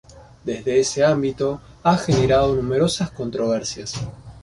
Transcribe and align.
Desde 0.45 0.79
ese 0.79 1.05
ámbito, 1.05 1.61
ha 1.83 1.95
generado 1.95 2.55
numerosas 2.55 3.11
controversias. 3.11 3.93